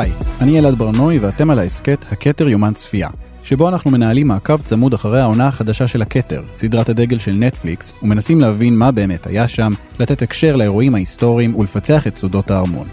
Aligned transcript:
היי, 0.00 0.12
אני 0.40 0.58
אלעד 0.58 0.74
ברנועי 0.74 1.18
ואתם 1.18 1.50
על 1.50 1.58
ההסכת 1.58 2.04
הכתר 2.12 2.48
יומן 2.48 2.72
צפייה, 2.72 3.08
שבו 3.42 3.68
אנחנו 3.68 3.90
מנהלים 3.90 4.28
מעקב 4.28 4.62
צמוד 4.62 4.94
אחרי 4.94 5.20
העונה 5.20 5.48
החדשה 5.48 5.86
של 5.86 6.02
הכתר, 6.02 6.42
סדרת 6.54 6.88
הדגל 6.88 7.18
של 7.18 7.32
נטפליקס, 7.32 7.92
ומנסים 8.02 8.40
להבין 8.40 8.78
מה 8.78 8.90
באמת 8.90 9.26
היה 9.26 9.48
שם, 9.48 9.72
לתת 9.98 10.22
הקשר 10.22 10.56
לאירועים 10.56 10.94
ההיסטוריים 10.94 11.56
ולפצח 11.56 12.06
את 12.06 12.18
סודות 12.18 12.50
הארמון. 12.50 12.88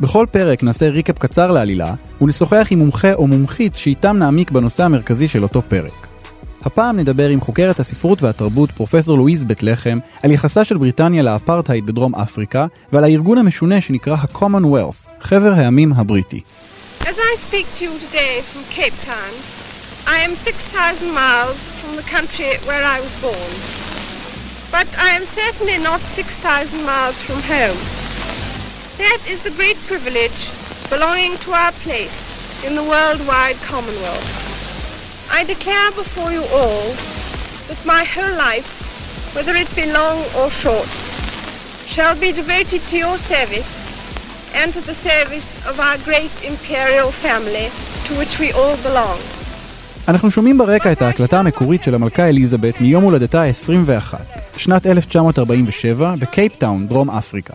בכל 0.00 0.26
פרק 0.32 0.62
נעשה 0.62 0.88
ריקאפ 0.88 1.18
קצר 1.18 1.52
לעלילה, 1.52 1.94
ונשוחח 2.20 2.68
עם 2.70 2.78
מומחה 2.78 3.14
או 3.14 3.26
מומחית 3.26 3.76
שאיתם 3.76 4.16
נעמיק 4.16 4.50
בנושא 4.50 4.84
המרכזי 4.84 5.28
של 5.28 5.42
אותו 5.42 5.62
פרק. 5.68 6.11
הפעם 6.64 6.96
נדבר 6.96 7.28
עם 7.28 7.40
חוקרת 7.40 7.80
הספרות 7.80 8.22
והתרבות 8.22 8.70
פרופסור 8.70 9.18
לואיז 9.18 9.44
בית 9.44 9.62
לחם 9.62 9.98
על 10.22 10.30
יחסה 10.30 10.64
של 10.64 10.76
בריטניה 10.76 11.22
לאפרטהייד 11.22 11.86
בדרום 11.86 12.14
אפריקה 12.14 12.66
ועל 12.92 13.04
הארגון 13.04 13.38
המשונה 13.38 13.80
שנקרא 13.80 14.14
ה-Commonwealth, 14.14 15.20
חבר 15.20 15.52
העמים 15.56 15.92
הבריטי. 15.92 16.40
As 17.00 17.04
I 17.04 17.36
speak 17.46 17.66
to 17.78 17.84
you 17.84 17.92
today 18.06 18.34
from 18.50 18.62
Cape 18.76 18.96
Town, 19.06 19.32
I 20.06 20.18
am 20.26 20.34
6,000 20.34 21.14
miles 21.14 21.58
from 21.80 21.96
the 21.96 22.06
country 22.14 22.52
where 22.66 22.84
I 22.94 22.98
was 23.00 23.14
born. 23.26 23.52
But 24.76 24.88
I 25.06 25.10
am 25.18 25.26
certainly 25.26 25.78
not 25.88 26.00
6,000 26.00 26.84
miles 26.86 27.16
from 27.26 27.40
home. 27.54 27.80
That 28.98 29.20
is 29.32 29.38
the 29.42 29.54
great 29.58 29.78
privilege 29.90 30.40
belonging 30.90 31.34
to 31.44 31.50
our 31.52 31.72
place 31.84 32.18
in 32.66 32.74
the 32.74 32.86
worldwide 32.92 33.58
Commonwealth. 33.72 34.51
I 35.30 35.44
declare 35.44 35.90
before 36.02 36.30
you 36.32 36.44
all 36.58 36.84
that 37.68 37.80
my 37.94 38.04
whole 38.14 38.34
life, 38.48 38.68
whether 39.34 39.54
it 39.62 39.70
be 39.74 39.86
long 40.00 40.18
or 40.38 40.50
short, 40.62 40.88
shall 41.94 42.14
be 42.24 42.30
devoted 42.32 42.80
to 42.90 42.96
your 43.04 43.18
service 43.32 43.70
and 44.60 44.68
to 44.74 44.80
the 44.90 44.94
service 44.94 45.48
of 45.70 45.80
our 45.80 45.96
great 46.08 46.34
imperial 46.52 47.10
family 47.10 47.66
to 48.06 48.12
which 48.18 48.38
we 48.40 48.52
all 48.52 48.76
belong. 48.82 49.18
אנחנו 50.08 50.30
שומעים 50.30 50.58
ברקע 50.58 50.92
את 50.92 51.02
ההקלטה 51.02 51.38
המקורית 51.38 51.84
של 51.84 51.94
המלכה 51.94 52.28
אליזבת 52.28 52.80
מיום 52.80 53.04
הולדתה 53.04 53.42
ה-21, 53.42 54.14
שנת 54.56 54.86
1947, 54.86 56.14
בקייפטאון, 56.18 56.88
דרום 56.88 57.10
אפריקה. 57.10 57.54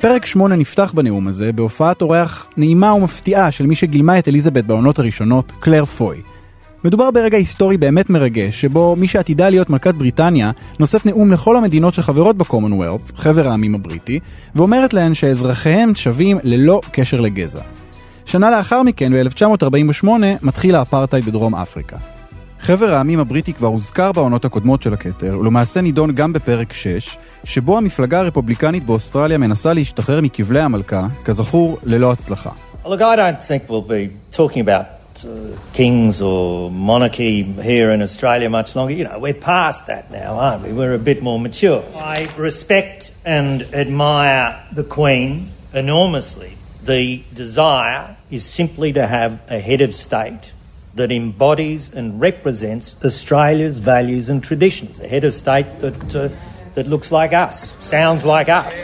פרק 0.00 0.26
8 0.26 0.56
נפתח 0.56 0.92
בנאום 0.94 1.28
הזה 1.28 1.52
בהופעת 1.52 2.02
אורח 2.02 2.46
נעימה 2.56 2.94
ומפתיעה 2.94 3.50
של 3.50 3.66
מי 3.66 3.76
שגילמה 3.76 4.18
את 4.18 4.28
אליזבת 4.28 4.64
בעונות 4.64 4.98
הראשונות, 4.98 5.52
קלר 5.60 5.84
פוי. 5.84 6.22
מדובר 6.84 7.10
ברגע 7.10 7.36
היסטורי 7.36 7.76
באמת 7.76 8.10
מרגש, 8.10 8.60
שבו 8.60 8.96
מי 8.96 9.08
שעתידה 9.08 9.48
להיות 9.48 9.70
מלכת 9.70 9.94
בריטניה 9.94 10.50
נושאת 10.80 11.06
נאום 11.06 11.32
לכל 11.32 11.56
המדינות 11.56 11.94
שחברות 11.94 12.36
בקומונוולף, 12.36 13.12
חבר 13.16 13.48
העמים 13.48 13.74
הבריטי, 13.74 14.20
ואומרת 14.54 14.94
להן 14.94 15.14
שאזרחיהם 15.14 15.94
שווים 15.94 16.38
ללא 16.42 16.80
קשר 16.92 17.20
לגזע. 17.20 17.62
שנה 18.24 18.50
לאחר 18.50 18.82
מכן, 18.82 19.12
ב-1948, 19.12 20.08
מתחיל 20.42 20.74
האפרטהייד 20.74 21.24
בדרום 21.24 21.54
אפריקה. 21.54 21.96
חבר 22.60 22.94
העמים 22.94 23.20
הבריטי 23.20 23.52
כבר 23.52 23.68
הוזכר 23.68 24.12
בעונות 24.12 24.44
הקודמות 24.44 24.82
של 24.82 24.94
הכתר, 24.94 25.36
ולמעשה 25.40 25.80
נידון 25.80 26.12
גם 26.12 26.32
בפרק 26.32 26.72
6, 26.72 27.16
שבו 27.44 27.78
המפלגה 27.78 28.20
הרפובליקנית 28.20 28.84
באוסטרליה 28.84 29.38
מנסה 29.38 29.72
להשתחרר 29.72 30.20
מכבלי 30.20 30.60
המלכה, 30.60 31.06
כזכור, 31.24 31.78
ללא 31.82 32.12
הצלחה. 32.12 32.50
Look, 32.84 33.00
I 33.00 33.16
don't 33.16 33.42
think 33.48 33.70
we'll 33.70 33.82
be 33.82 34.36
talking 34.36 34.60
about 34.60 35.01
uh, 35.24 35.58
kings 35.72 36.20
or 36.20 36.70
monarchy 36.70 37.42
here 37.42 37.90
in 37.90 38.02
Australia 38.02 38.48
much 38.50 38.74
longer. 38.74 38.94
You 38.94 39.04
know, 39.04 39.18
we're 39.18 39.34
past 39.34 39.86
that 39.86 40.10
now, 40.10 40.34
aren't 40.34 40.64
we? 40.64 40.72
We're 40.72 40.94
a 40.94 40.98
bit 40.98 41.22
more 41.22 41.38
mature. 41.38 41.84
I 41.96 42.28
respect 42.36 43.12
and 43.24 43.62
admire 43.74 44.64
the 44.72 44.84
Queen 44.84 45.52
enormously. 45.72 46.56
The 46.82 47.22
desire 47.32 48.16
is 48.30 48.44
simply 48.44 48.92
to 48.94 49.06
have 49.06 49.42
a 49.50 49.58
head 49.58 49.80
of 49.80 49.94
state 49.94 50.52
that 50.94 51.10
embodies 51.10 51.92
and 51.92 52.20
represents 52.20 53.02
Australia's 53.04 53.78
values 53.78 54.28
and 54.28 54.42
traditions. 54.42 55.00
A 55.00 55.08
head 55.08 55.24
of 55.24 55.34
state 55.34 55.80
that, 55.80 56.14
uh, 56.14 56.28
that 56.74 56.86
looks 56.86 57.12
like 57.12 57.32
us, 57.32 57.74
sounds 57.80 58.24
like 58.24 58.48
us, 58.48 58.74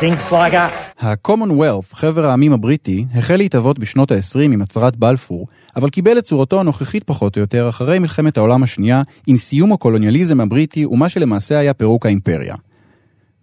thinks 0.00 0.32
like 0.32 0.54
us. 0.54 1.04
ה-Commonwealth, 1.04 1.94
חבר 1.96 2.26
העמים 2.26 2.52
הבריטי, 2.52 3.04
החל 3.14 3.36
להתהוות 3.36 3.78
בשנות 3.78 4.12
ה-20 4.12 4.40
עם 4.40 4.62
הצהרת 4.62 4.96
בלפור, 4.96 5.46
אבל 5.76 5.90
קיבל 5.90 6.18
את 6.18 6.24
צורתו 6.24 6.60
הנוכחית 6.60 7.04
פחות 7.04 7.36
או 7.36 7.40
יותר 7.40 7.68
אחרי 7.68 7.98
מלחמת 7.98 8.38
העולם 8.38 8.62
השנייה, 8.62 9.02
עם 9.26 9.36
סיום 9.36 9.72
הקולוניאליזם 9.72 10.40
הבריטי 10.40 10.86
ומה 10.86 11.08
שלמעשה 11.08 11.58
היה 11.58 11.74
פירוק 11.74 12.06
האימפריה. 12.06 12.54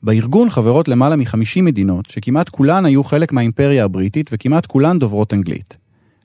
בארגון 0.03 0.49
חברות 0.49 0.87
למעלה 0.87 1.15
מ-50 1.15 1.61
מדינות, 1.61 2.05
שכמעט 2.05 2.49
כולן 2.49 2.85
היו 2.85 3.03
חלק 3.03 3.31
מהאימפריה 3.31 3.85
הבריטית 3.85 4.29
וכמעט 4.33 4.65
כולן 4.65 4.99
דוברות 4.99 5.33
אנגלית. 5.33 5.77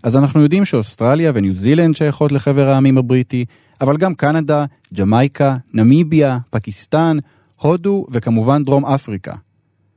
אז 0.03 0.17
אנחנו 0.17 0.43
יודעים 0.43 0.65
שאוסטרליה 0.65 1.33
וניו 1.35 1.55
זילנד 1.55 1.97
שייכות 1.97 2.33
לחבר 2.33 2.69
העמים 2.69 2.99
הבריטי, 2.99 3.45
אבל 3.81 3.97
גם 3.97 4.15
קנדה, 4.15 4.65
ג'מייקה, 4.95 5.57
נמיביה, 5.75 6.39
פקיסטן, 6.51 7.19
הודו 7.61 8.07
וכמובן 8.11 8.65
דרום 8.65 8.87
אפריקה. 8.87 9.33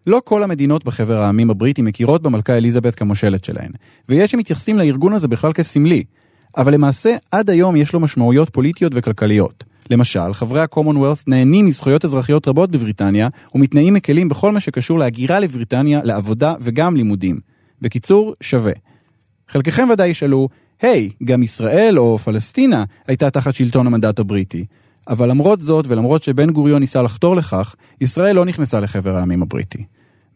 לא 0.07 0.22
כל 0.25 0.44
המדינות 0.44 0.85
בחבר 0.85 1.17
העמים 1.17 1.49
הבריטי 1.49 1.81
מכירות 1.81 2.22
במלכה 2.22 2.57
אליזבת 2.57 2.95
כמושלת 2.95 3.45
שלהן, 3.45 3.72
ויש 4.09 4.31
שמתייחסים 4.31 4.77
לארגון 4.77 5.13
הזה 5.13 5.27
בכלל 5.27 5.53
כסמלי, 5.53 6.03
אבל 6.57 6.73
למעשה 6.73 7.16
עד 7.31 7.49
היום 7.49 7.75
יש 7.75 7.94
לו 7.94 7.99
משמעויות 7.99 8.49
פוליטיות 8.49 8.91
וכלכליות. 8.95 9.63
למשל, 9.89 10.33
חברי 10.33 10.61
ה-Commonwealth 10.61 11.23
נהנים 11.27 11.66
מזכויות 11.66 12.05
אזרחיות 12.05 12.47
רבות 12.47 12.72
בבריטניה 12.72 13.29
ומתנאים 13.55 13.93
מקלים 13.93 14.29
בכל 14.29 14.51
מה 14.51 14.59
שקשור 14.59 14.99
להגירה 14.99 15.39
לבריטניה, 15.39 16.01
לעבודה 16.03 16.53
וגם 16.61 16.95
לימודים. 16.95 17.39
בקיצור, 17.81 18.33
שווה. 18.41 18.73
חלקכם 19.49 19.88
ודאי 19.93 20.09
ישאלו, 20.09 20.49
היי, 20.81 21.09
hey, 21.13 21.25
גם 21.25 21.43
ישראל 21.43 21.99
או 21.99 22.17
פלסטינה 22.17 22.83
הייתה 23.07 23.29
תחת 23.29 23.55
שלטון 23.55 23.88
המנדט 23.88 24.19
הבריטי. 24.19 24.66
אבל 25.07 25.29
למרות 25.29 25.62
זאת, 25.62 25.85
ולמרות 25.88 26.23
שבן 26.23 26.51
גוריון 26.51 26.79
ניסה 26.79 27.01
לחתור 27.01 27.35
לכך, 27.35 27.75
ישראל 28.01 28.35
לא 28.35 28.45
נכנסה 28.45 28.79
לחבר 28.79 29.16
העמים 29.16 29.41
הבריטי. 29.41 29.84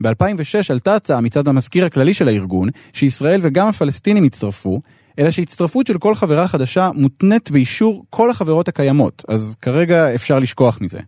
ב-2006 0.04 0.70
עלתה 0.70 0.96
הצעה 0.96 1.22
מצד 1.22 1.48
המזכיר 1.48 1.86
הכללי 1.86 2.14
של 2.14 2.28
הארגון, 2.28 2.70
שישראל 2.94 3.40
וגם 3.44 3.68
הפלסטינים 3.68 4.26
יצטרפו, 4.26 4.82
אלא 5.20 5.32
שהצטרפות 5.32 5.88
של 5.88 5.98
כל 5.98 6.16
חברה 6.16 6.48
חדשה 6.48 6.90
מותנית 6.94 7.52
באישור 7.52 8.06
כל 8.10 8.30
החברות 8.30 8.68
הקיימות, 8.68 9.26
אז 9.28 9.56
כרגע 9.62 10.16
אפשר 10.16 10.40
לשכוח 10.40 10.82
מזה. 10.82 11.00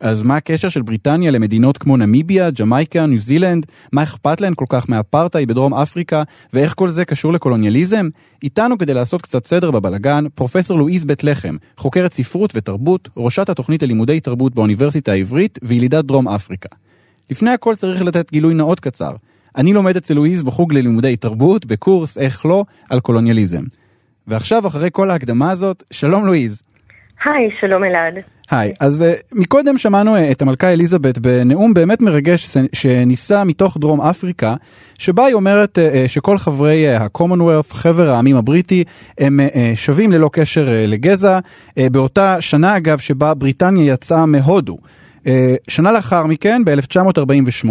אז 0.00 0.22
מה 0.22 0.36
הקשר 0.36 0.68
של 0.68 0.82
בריטניה 0.82 1.30
למדינות 1.30 1.78
כמו 1.78 1.96
נמיביה, 1.96 2.50
ג'מייקה, 2.50 3.06
ניו 3.06 3.20
זילנד? 3.20 3.66
מה 3.92 4.02
אכפת 4.02 4.40
להן 4.40 4.52
כל 4.56 4.64
כך 4.68 4.88
מאפרטהייד 4.88 5.48
בדרום 5.48 5.74
אפריקה? 5.74 6.22
ואיך 6.52 6.74
כל 6.74 6.90
זה 6.90 7.04
קשור 7.04 7.32
לקולוניאליזם? 7.32 8.08
איתנו 8.42 8.78
כדי 8.78 8.94
לעשות 8.94 9.22
קצת 9.22 9.46
סדר 9.46 9.70
בבלגן, 9.70 10.24
פרופסור 10.34 10.78
לואיז 10.78 11.04
בית 11.04 11.24
לחם, 11.24 11.56
חוקרת 11.76 12.12
ספרות 12.12 12.52
ותרבות, 12.56 13.08
ראשת 13.16 13.48
התוכנית 13.48 13.82
ללימודי 13.82 14.20
תרבות 14.20 14.54
באוניברסיטה 14.54 15.12
העברית 15.12 15.58
וילידת 15.62 16.04
דרום 16.04 16.28
אפריקה. 16.28 16.68
לפני 17.30 17.50
הכל 17.50 17.74
צריך 17.74 18.02
לתת 18.02 18.32
גילוי 18.32 18.54
נאות 18.54 18.80
קצר. 18.80 19.12
אני 19.56 19.72
לומד 19.72 19.96
אצל 19.96 20.14
לואיז 20.14 20.42
בחוג 20.42 20.72
ללימודי 20.72 21.16
תרבות, 21.16 21.66
בקורס 21.66 22.18
איך 22.18 22.46
לא, 22.46 22.64
על 22.90 23.00
קולוניאליזם. 23.00 23.62
ועכשיו, 24.26 24.66
אחרי 24.66 24.88
כל 24.92 25.10
ההקדמה 25.10 25.50
הזאת, 25.50 25.82
שלום 25.90 26.26
לואיז. 26.26 26.62
היי, 27.24 27.48
שלום 27.60 27.84
אלעד. 27.84 28.14
היי, 28.50 28.72
אז 28.80 29.02
uh, 29.02 29.34
מקודם 29.34 29.78
שמענו 29.78 30.16
uh, 30.16 30.18
את 30.30 30.42
המלכה 30.42 30.72
אליזבת 30.72 31.18
בנאום 31.18 31.74
באמת 31.74 32.00
מרגש 32.00 32.56
שניסה 32.72 33.44
מתוך 33.44 33.76
דרום 33.80 34.00
אפריקה, 34.00 34.54
שבה 34.98 35.24
היא 35.24 35.34
אומרת 35.34 35.78
uh, 35.78 36.08
שכל 36.08 36.38
חברי 36.38 36.96
uh, 36.96 37.02
ה-Commonwealth, 37.02 37.74
חבר 37.74 38.10
העמים 38.10 38.36
הבריטי, 38.36 38.84
הם 39.18 39.40
uh, 39.40 39.52
שווים 39.74 40.12
ללא 40.12 40.30
קשר 40.32 40.66
uh, 40.66 40.86
לגזע, 40.86 41.38
uh, 41.38 41.82
באותה 41.92 42.40
שנה 42.40 42.76
אגב 42.76 42.98
שבה 42.98 43.34
בריטניה 43.34 43.92
יצאה 43.92 44.26
מהודו. 44.26 44.76
Uh, 45.24 45.28
שנה 45.68 45.92
לאחר 45.92 46.26
מכן, 46.26 46.62
ב-1948, 46.64 47.68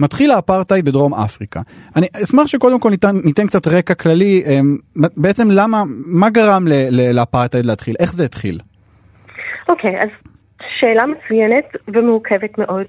מתחיל 0.00 0.30
האפרטהייד 0.30 0.84
בדרום 0.84 1.14
אפריקה. 1.14 1.60
אני 1.96 2.06
אשמח 2.22 2.46
שקודם 2.46 2.80
כל 2.80 2.90
ניתן, 2.90 3.20
ניתן 3.24 3.46
קצת 3.46 3.66
רקע 3.68 3.94
כללי, 3.94 4.42
um, 4.46 5.00
בעצם 5.16 5.50
למה, 5.50 5.82
מה 6.06 6.30
גרם 6.30 6.68
לאפרטהייד 6.90 7.66
להתחיל? 7.66 7.96
איך 7.98 8.14
זה 8.14 8.24
התחיל? 8.24 8.58
אוקיי, 9.68 10.00
okay, 10.00 10.02
אז 10.02 10.08
שאלה 10.78 11.02
מצוינת 11.06 11.64
ומורכבת 11.88 12.58
מאוד. 12.58 12.86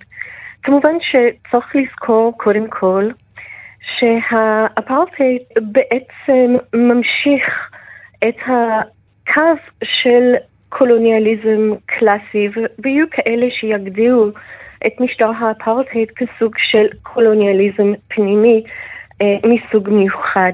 כמובן 0.63 0.95
שצריך 1.01 1.75
לזכור 1.75 2.33
קודם 2.37 2.67
כל 2.69 3.09
שהאפרטהייד 3.81 5.41
בעצם 5.61 6.55
ממשיך 6.73 7.69
את 8.27 8.37
הקו 8.45 9.41
של 9.83 10.33
קולוניאליזם 10.69 11.71
קלאסי, 11.85 12.49
ויהיו 12.79 13.05
כאלה 13.11 13.45
שיגדירו 13.59 14.27
את 14.87 14.93
משטר 14.99 15.31
האפרטהייד 15.39 16.11
כסוג 16.11 16.55
של 16.57 16.87
קולוניאליזם 17.03 17.93
פנימי 18.07 18.63
אה, 19.21 19.37
מסוג 19.45 19.89
מיוחד. 19.89 20.51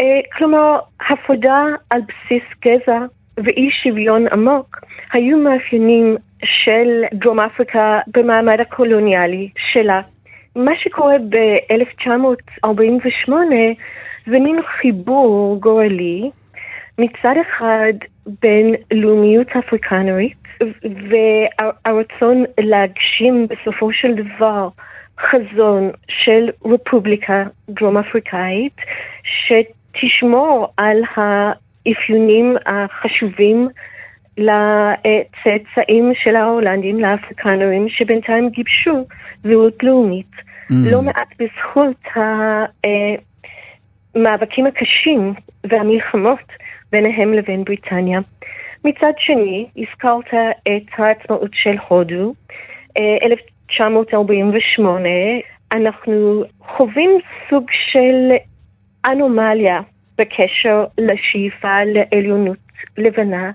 אה, 0.00 0.20
כלומר, 0.36 0.78
הפרדה 1.10 1.64
על 1.90 2.00
בסיס 2.00 2.42
גזע 2.64 2.98
ואי 3.36 3.70
שוויון 3.82 4.26
עמוק 4.32 4.76
היו 5.12 5.38
מאפיינים 5.38 6.16
של 6.44 7.04
דרום 7.14 7.40
אפריקה 7.40 8.00
במעמד 8.06 8.60
הקולוניאלי 8.60 9.48
שלה. 9.72 10.00
מה 10.56 10.72
שקורה 10.76 11.14
ב-1948 11.28 13.32
זה 14.26 14.38
מין 14.38 14.58
חיבור 14.80 15.56
גורלי 15.60 16.30
מצד 16.98 17.34
אחד 17.40 17.92
בין 18.42 18.74
לאומיות 18.92 19.48
אפריקנרית 19.48 20.36
והרצון 21.10 22.44
להגשים 22.60 23.48
בסופו 23.48 23.92
של 23.92 24.14
דבר 24.14 24.68
חזון 25.20 25.90
של 26.08 26.50
רפובליקה 26.64 27.44
דרום 27.70 27.96
אפריקאית 27.96 28.76
שתשמור 29.22 30.72
על 30.76 31.02
האפיונים 31.16 32.56
החשובים 32.66 33.68
לצאצאים 34.38 36.12
של 36.14 36.36
ההולנדים, 36.36 37.00
לאפריקנרים, 37.00 37.88
שבינתיים 37.88 38.48
גיבשו 38.48 39.04
זהות 39.44 39.82
לאומית. 39.82 40.32
Mm. 40.36 40.74
לא 40.90 41.02
מעט 41.02 41.28
בזכות 41.38 42.02
המאבקים 44.14 44.66
הקשים 44.66 45.34
והמלחמות 45.64 46.52
ביניהם 46.92 47.32
לבין 47.32 47.64
בריטניה. 47.64 48.20
מצד 48.84 49.12
שני, 49.18 49.66
הזכרת 49.76 50.34
את 50.62 50.98
העצמאות 50.98 51.50
של 51.52 51.76
הודו, 51.88 52.34
1948, 52.98 55.08
אה, 55.08 55.38
אנחנו 55.72 56.44
חווים 56.60 57.10
סוג 57.50 57.66
של 57.92 58.32
אנומליה 59.12 59.80
בקשר 60.18 60.84
לשאיפה 60.98 61.84
לעליונות 61.84 62.56
לבנה, 62.98 63.50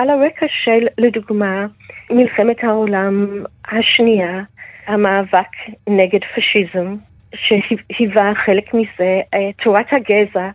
על 0.00 0.10
הרקע 0.10 0.46
של, 0.64 0.86
לדוגמה, 0.98 1.66
מלחמת 2.10 2.64
העולם 2.64 3.44
השנייה, 3.68 4.40
המאבק 4.86 5.52
נגד 5.88 6.20
פשיזם, 6.36 6.96
שהיווה 7.34 8.32
חלק 8.34 8.74
מזה, 8.74 9.20
אה, 9.34 9.50
תורת 9.62 9.86
הגזע, 9.92 10.50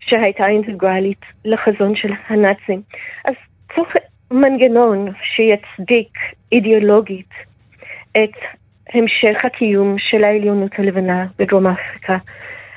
שהייתה 0.00 0.46
אינטגרלית 0.46 1.20
לחזון 1.44 1.96
של 1.96 2.12
הנאצים. 2.28 2.82
אז 3.24 3.34
צריך 3.74 3.96
מנגנון 4.30 5.12
שיצדיק 5.22 6.18
אידיאולוגית 6.52 7.30
את 8.12 8.36
המשך 8.94 9.44
הקיום 9.44 9.96
של 9.98 10.24
העליונות 10.24 10.72
הלבנה 10.78 11.26
בדרום 11.38 11.66
אפריקה. 11.66 12.16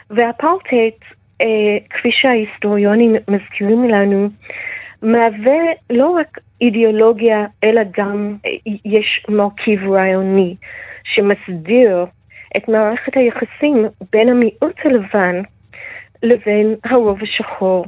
והאפרטהייד, 0.10 0.94
אה, 1.42 1.78
כפי 1.90 2.10
שההיסטוריונים 2.12 3.16
מזכירים 3.28 3.90
לנו, 3.90 4.30
מהווה 5.02 5.62
לא 5.90 6.10
רק 6.10 6.38
אידיאולוגיה, 6.62 7.46
אלא 7.64 7.82
גם 7.98 8.36
אה, 8.46 8.52
יש 8.86 9.26
מרכיב 9.30 9.92
רעיוני 9.92 10.56
שמסדיר 11.04 12.06
את 12.58 12.70
מערכת 12.70 13.18
היחסים 13.18 13.86
בין 14.12 14.30
המיעוט 14.30 14.80
הלבן 14.86 15.42
לבין 16.24 16.76
הרוב 16.84 17.20
השחור, 17.22 17.86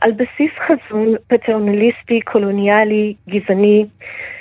על 0.00 0.12
בסיס 0.12 0.50
חזון 0.66 1.14
פטרנליסטי, 1.26 2.20
קולוניאלי, 2.20 3.14
גזעני, 3.28 3.86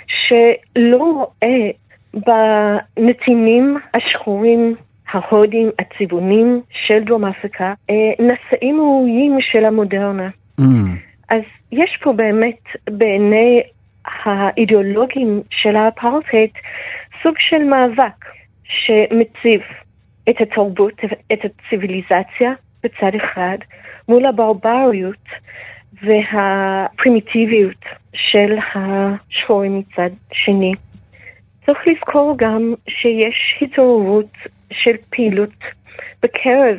שלא 0.08 0.98
רואה 0.98 1.70
בנתינים 2.14 3.78
השחורים 3.94 4.76
ההודים, 5.12 5.70
הצבעונים 5.80 6.62
של 6.88 7.04
דרום 7.04 7.26
אפריקה, 7.26 7.74
אה, 7.90 7.96
נשאים 8.20 8.80
ראויים 8.80 9.38
של 9.42 9.66
המודרנה. 9.66 10.30
Mm. 10.62 10.64
אז 11.32 11.42
יש 11.72 11.98
פה 12.04 12.14
באמת 12.14 12.60
בעיני 12.90 13.62
האידיאולוגים 14.26 15.42
של 15.50 15.76
האפרטהייד 15.76 16.50
סוג 17.24 17.36
של 17.40 17.64
מאבק 17.64 18.26
שמציב 18.64 19.62
את 20.30 20.42
התרבות, 20.42 20.94
את 21.34 21.40
הציוויליזציה 21.46 22.52
בצד 22.84 23.12
אחד, 23.24 23.58
מול 24.10 24.26
הברבריות 24.26 25.26
והפרימיטיביות 26.04 27.86
של 28.14 28.58
השחורים 28.76 29.80
מצד 29.80 30.10
שני. 30.32 30.74
צריך 31.66 31.80
לזכור 31.88 32.36
גם 32.38 32.74
שיש 32.88 33.60
התעוררות 33.62 34.38
של 34.72 34.96
פעילות 35.10 35.64
בקרב 36.24 36.78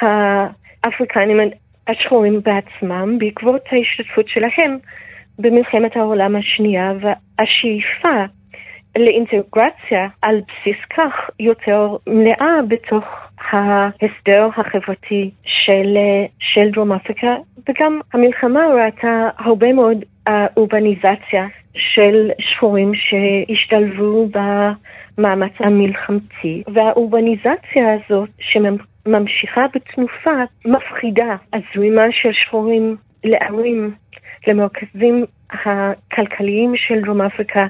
האפריקנים 0.00 1.40
השחורים 1.88 2.40
בעצמם 2.42 3.18
בעקבות 3.18 3.62
ההשתתפות 3.72 4.28
שלהם 4.28 4.78
במלחמת 5.38 5.96
העולם 5.96 6.36
השנייה 6.36 6.92
והשאיפה 7.00 8.24
לאינטגרציה 8.98 10.08
על 10.22 10.40
בסיס 10.40 10.76
כך 10.96 11.30
יותר 11.40 11.96
מלאה 12.06 12.56
בתוך 12.68 13.04
ההסדר 13.50 14.48
החברתי 14.56 15.30
של, 15.44 15.96
של 16.38 16.70
דרום 16.70 16.92
אפריקה, 16.92 17.34
וגם 17.68 18.00
המלחמה 18.12 18.60
ראתה 18.66 19.28
הרבה 19.38 19.72
מאוד 19.72 20.04
אורבניזציה 20.56 21.46
של 21.74 22.30
שחורים 22.38 22.92
שהשתלבו 22.94 24.28
במאמץ 25.18 25.52
המלחמתי, 25.58 26.62
והאורבניזציה 26.74 27.94
הזאת 27.94 28.28
שממשיכה 29.04 29.66
בתנופה 29.74 30.30
מפחידה 30.64 31.36
הזרימה 31.52 32.02
של 32.10 32.32
שחורים 32.32 32.96
לערים, 33.24 33.94
למרכזים 34.46 35.24
הכלכליים 35.50 36.72
של 36.76 37.00
דרום 37.00 37.20
אפריקה 37.22 37.66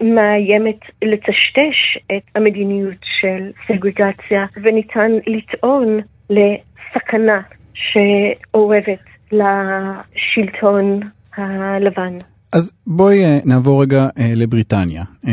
מאיימת 0.00 0.80
לטשטש 1.02 1.98
את 2.16 2.22
המדיניות 2.34 3.04
של 3.20 3.50
סגרגציה, 3.66 4.46
וניתן 4.62 5.10
לטעון 5.26 6.00
לסכנה 6.30 7.40
שאורבת 7.74 9.04
לשלטון 9.32 11.00
הלבן. 11.36 12.18
אז 12.52 12.72
בואי 12.86 13.24
אה, 13.24 13.38
נעבור 13.44 13.82
רגע 13.82 14.08
אה, 14.18 14.30
לבריטניה. 14.34 15.04
אה, 15.26 15.32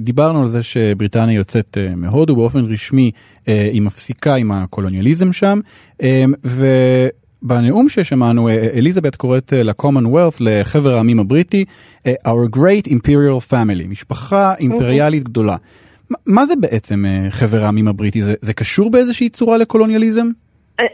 דיברנו 0.00 0.42
על 0.42 0.48
זה 0.48 0.62
שבריטניה 0.62 1.34
יוצאת 1.34 1.78
מהודו 1.96 2.36
באופן 2.36 2.64
רשמי, 2.64 3.10
היא 3.46 3.82
מפסיקה 3.82 4.34
עם 4.34 4.52
הקולוניאליזם 4.52 5.32
שם, 5.32 5.60
ובנאום 6.44 7.88
ששמענו 7.88 8.48
אליזבת 8.48 9.16
קוראת 9.16 9.52
ל-commonwealth, 9.56 10.36
לחבר 10.40 10.96
העמים 10.96 11.20
הבריטי, 11.20 11.64
our 12.08 12.56
great 12.56 12.88
imperial 12.88 13.50
family, 13.50 13.88
משפחה 13.88 14.54
אימפריאלית 14.58 15.24
גדולה. 15.24 15.56
מה 16.26 16.46
זה 16.46 16.54
בעצם 16.60 17.04
חבר 17.30 17.64
העמים 17.64 17.88
הבריטי? 17.88 18.22
זה, 18.22 18.34
זה 18.40 18.52
קשור 18.52 18.90
באיזושהי 18.90 19.28
צורה 19.28 19.56
לקולוניאליזם? 19.56 20.30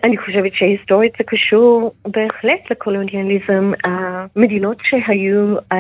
אני 0.05 0.19
חושבת 0.19 0.55
שהיסטורית 0.55 1.13
זה 1.19 1.25
קשור 1.25 1.95
בהחלט 2.07 2.71
לקולוניאליזם. 2.71 3.73
המדינות 3.85 4.77
שהיו 4.83 5.57
אה, 5.73 5.79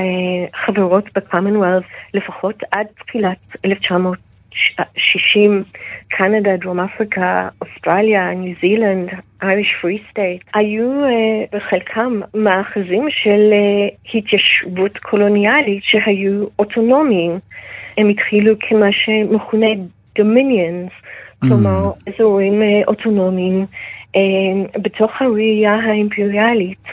חברות 0.65 1.05
ב 1.14 1.20
Commonwealth 1.20 1.85
לפחות 2.15 2.63
עד 2.71 2.87
תחילת 3.07 3.39
1960, 3.65 5.65
קנדה, 6.09 6.57
דרום 6.57 6.81
אפריקה, 6.81 7.49
אוסטרליה, 7.63 8.35
ניו 8.35 8.55
זילנד, 8.61 9.09
Irish 9.43 9.75
Free 9.83 9.99
State, 10.11 10.43
היו 10.55 11.05
אה, 11.05 11.45
בחלקם 11.53 12.21
מאחזים 12.35 13.07
של 13.11 13.51
אה, 13.53 13.89
התיישבות 14.15 14.99
קולוניאלית 14.99 15.85
שהיו 15.85 16.45
אוטונומיים. 16.59 17.39
הם 17.97 18.09
התחילו 18.09 18.55
כמה 18.61 18.93
שמכונה 18.93 19.67
דומיניאנס. 20.19 20.93
כלומר 21.49 21.91
mm. 21.91 22.13
אזורים 22.15 22.63
אוטונומיים 22.87 23.67
אה, 24.17 24.21
בתוך 24.83 25.11
הראייה 25.21 25.75
האימפריאלית. 25.75 26.85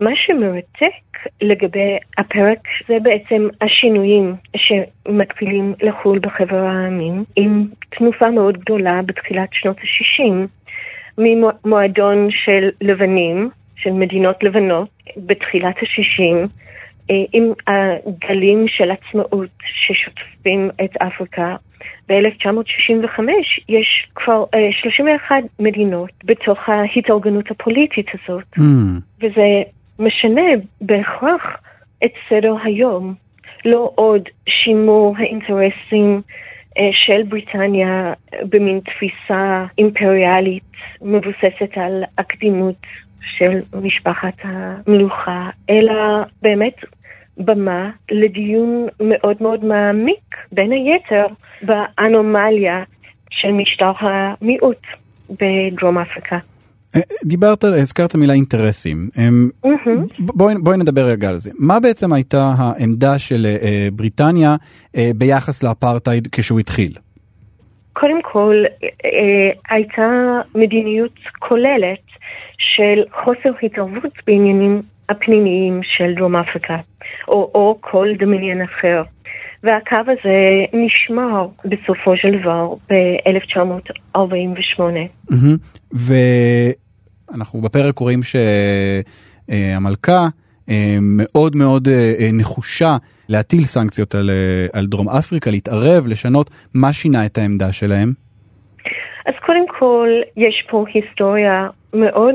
מה 0.00 0.10
שמרתק 0.14 1.28
לגבי 1.42 1.96
הפרק 2.18 2.58
זה 2.88 2.96
בעצם 3.02 3.48
השינויים 3.60 4.34
שמקפילים 4.56 5.74
לחו"ל 5.82 6.18
בחבר 6.18 6.64
העמים, 6.64 7.24
עם 7.36 7.66
תנופה 7.90 8.30
מאוד 8.30 8.58
גדולה 8.58 9.00
בתחילת 9.06 9.48
שנות 9.52 9.76
ה-60, 9.78 10.48
ממועדון 11.18 12.28
של 12.30 12.68
לבנים, 12.80 13.50
של 13.76 13.90
מדינות 13.90 14.42
לבנות, 14.42 14.88
בתחילת 15.16 15.76
ה-60, 15.76 16.48
אה, 17.10 17.24
עם 17.32 17.52
הגלים 17.66 18.64
של 18.68 18.90
עצמאות 18.90 19.50
ששוטפים 19.64 20.70
את 20.84 20.96
אפריקה 20.96 21.56
ב-1965 22.08 23.20
יש 23.68 24.08
כבר 24.14 24.44
uh, 24.44 24.56
אה, 24.56 24.68
31 24.72 25.36
מדינות 25.58 26.10
בתוך 26.24 26.58
ההתארגנות 26.68 27.50
הפוליטית 27.50 28.06
הזאת, 28.14 28.44
mm. 28.58 28.62
וזה 29.20 29.62
משנה 29.98 30.50
בהכרח 30.80 31.42
את 32.04 32.12
סדר 32.28 32.54
היום. 32.64 33.14
לא 33.64 33.92
עוד 33.94 34.22
שימור 34.48 35.14
האינטרסים 35.18 36.22
uh, 36.78 36.82
של 36.92 37.22
בריטניה 37.22 38.12
במין 38.48 38.80
תפיסה 38.80 39.64
אימפריאלית 39.78 40.62
מבוססת 41.02 41.70
על 41.76 42.04
הקדימות 42.18 42.86
של 43.36 43.60
משפחת 43.82 44.34
המלוכה, 44.42 45.50
אלא 45.70 45.94
באמת 46.42 46.74
במה 47.38 47.90
לדיון 48.10 48.86
מאוד 49.00 49.36
מאוד 49.40 49.64
מעמיק, 49.64 50.36
בין 50.52 50.72
היתר 50.72 51.26
באנומליה 51.62 52.82
של 53.30 53.52
משטר 53.52 53.92
המיעוט 54.00 54.82
בדרום 55.30 55.98
אפריקה. 55.98 56.38
דיברת, 57.24 57.64
הזכרת 57.64 58.14
מילה 58.14 58.32
אינטרסים. 58.32 59.08
בואי, 60.18 60.54
בואי 60.62 60.76
נדבר 60.76 61.02
רגע 61.02 61.28
על 61.28 61.36
זה. 61.36 61.50
מה 61.58 61.80
בעצם 61.80 62.12
הייתה 62.12 62.52
העמדה 62.58 63.18
של 63.18 63.46
בריטניה 63.92 64.56
ביחס 65.16 65.62
לאפרטהייד 65.62 66.28
כשהוא 66.32 66.60
התחיל? 66.60 66.92
קודם 67.92 68.22
כל, 68.22 68.64
הייתה 69.70 70.40
מדיניות 70.54 71.14
כוללת 71.38 72.04
של 72.58 73.02
חוסר 73.24 73.50
התערבות 73.62 74.12
בעניינים 74.26 74.82
הפנימיים 75.08 75.80
של 75.82 76.14
דרום 76.16 76.36
אפריקה, 76.36 76.76
או, 77.28 77.50
או 77.54 77.78
כל 77.80 78.08
דמיניאן 78.18 78.62
אחר. 78.62 79.02
והקו 79.62 79.96
הזה 80.12 80.38
נשמר 80.72 81.46
בסופו 81.64 82.16
של 82.16 82.28
דבר 82.40 82.74
ב-1948. 82.90 84.80
Mm-hmm. 85.32 85.58
ואנחנו 87.32 87.60
בפרק 87.60 87.94
קוראים 87.94 88.20
שהמלכה 89.48 90.26
אה, 90.70 90.96
מאוד 91.00 91.56
מאוד 91.56 91.88
אה, 91.88 92.14
אה, 92.20 92.28
נחושה 92.32 92.96
להטיל 93.28 93.60
סנקציות 93.60 94.14
על, 94.14 94.30
על 94.72 94.86
דרום 94.86 95.08
אפריקה, 95.08 95.50
להתערב, 95.50 96.06
לשנות, 96.06 96.50
מה 96.74 96.92
שינה 96.92 97.26
את 97.26 97.38
העמדה 97.38 97.72
שלהם? 97.72 98.12
אז 99.26 99.34
קודם 99.46 99.64
כל, 99.78 100.08
יש 100.36 100.66
פה 100.70 100.84
היסטוריה 100.94 101.66
מאוד 101.94 102.34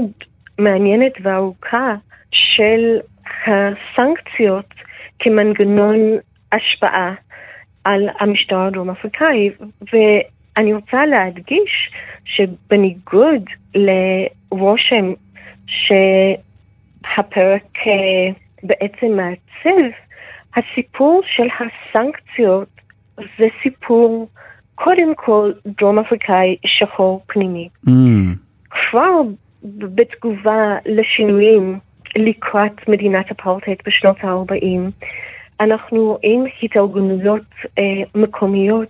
מעניינת 0.59 1.13
וארוכה 1.23 1.95
של 2.33 2.99
הסנקציות 3.47 4.73
כמנגנון 5.19 5.97
השפעה 6.51 7.13
על 7.83 8.09
המשטר 8.19 8.59
הדרום 8.59 8.89
אפריקאי, 8.89 9.49
ואני 9.93 10.73
רוצה 10.73 11.05
להדגיש 11.05 11.91
שבניגוד 12.25 13.43
לרושם 13.75 15.13
שהפרק 15.67 17.63
אה, 17.87 18.33
בעצם 18.63 19.07
מעצב, 19.07 19.83
הסיפור 20.55 21.21
של 21.25 21.47
הסנקציות 21.59 22.69
זה 23.17 23.47
סיפור 23.63 24.29
קודם 24.75 25.15
כל 25.15 25.51
דרום 25.65 25.99
אפריקאי 25.99 26.55
שחור 26.65 27.23
פנימי. 27.27 27.69
Mm. 27.87 27.89
כבר 28.69 29.21
בתגובה 29.63 30.75
לשינויים 30.85 31.79
לקראת 32.15 32.87
מדינת 32.87 33.31
אפרטהייד 33.31 33.77
בשנות 33.87 34.17
ה-40, 34.23 35.05
אנחנו 35.59 36.05
רואים 36.05 36.45
התארגנויות 36.63 37.41
אה, 37.79 37.83
מקומיות 38.15 38.89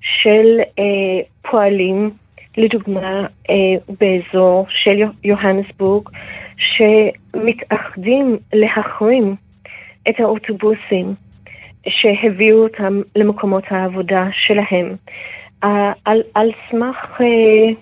של 0.00 0.60
אה, 0.78 1.50
פועלים, 1.50 2.10
לדוגמה 2.56 3.26
אה, 3.50 3.94
באזור 4.00 4.66
של 4.68 5.02
יוהנסבורג, 5.24 6.08
שמתאחדים 6.56 8.36
להחרים 8.52 9.36
את 10.08 10.20
האוטובוסים 10.20 11.14
שהביאו 11.88 12.62
אותם 12.62 13.00
למקומות 13.16 13.64
העבודה 13.70 14.28
שלהם. 14.32 14.96
על, 16.04 16.22
על 16.34 16.50
סמך 16.70 17.20
אה, 17.20 17.74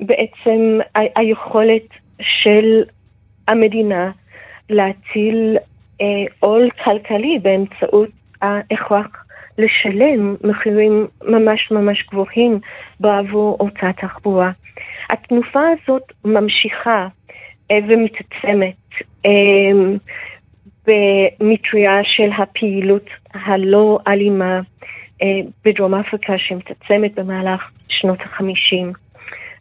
בעצם 0.00 0.78
היכולת 1.16 1.86
של 2.20 2.82
המדינה 3.52 4.10
להטיל 4.70 5.56
אה, 6.00 6.06
עול 6.40 6.70
כלכלי 6.84 7.38
באמצעות 7.42 8.10
ההכרח 8.42 9.24
לשלם 9.58 10.36
מחירים 10.44 11.06
ממש 11.24 11.70
ממש 11.70 12.06
גבוהים 12.10 12.60
בעבור 13.00 13.56
אותה 13.60 13.90
תחבורה. 13.96 14.50
התנופה 15.10 15.60
הזאת 15.60 16.02
ממשיכה 16.24 17.06
אה, 17.70 17.78
ומתעצמת 17.88 18.76
אה, 19.26 19.30
במטריה 20.86 22.00
של 22.04 22.30
הפעילות 22.38 23.06
הלא 23.34 23.98
אלימה 24.08 24.60
בדרום 25.64 25.94
אפריקה 25.94 26.32
שמתעצמת 26.38 27.14
במהלך 27.14 27.70
שנות 27.88 28.18
החמישים. 28.20 28.92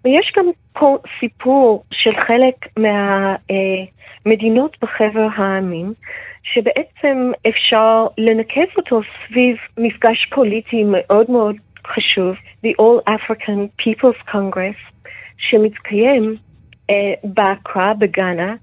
ויש 0.06 0.32
גם 0.38 0.46
פה 0.74 0.98
סיפור 1.20 1.84
של 1.92 2.12
חלק 2.28 2.68
מהמדינות 4.26 4.78
בחבר 4.82 5.28
העמים, 5.36 5.94
שבעצם 6.44 7.32
אפשר 7.50 8.06
לנקב 8.18 8.78
אותו 8.78 9.02
סביב 9.28 9.56
מפגש 9.78 10.26
פוליטי 10.36 10.84
מאוד 10.84 11.32
מאוד 11.32 11.56
חשוב, 11.88 12.36
The 12.66 12.70
All 12.70 13.10
African 13.10 13.82
People's 13.82 14.32
Congress, 14.32 15.08
שמתקיים 15.38 16.36
uh, 16.36 16.94
באקרה 17.24 17.94
בגאנה 17.94 18.56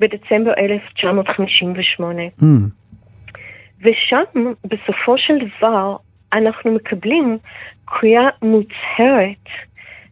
בדצמבר 0.00 0.52
1958. 0.58 2.22
Mm. 2.22 2.44
ושם, 3.80 4.52
בסופו 4.64 5.18
של 5.18 5.34
דבר, 5.58 5.96
אנחנו 6.32 6.74
מקבלים 6.74 7.38
קריאה 7.84 8.28
מוצהרת 8.42 9.48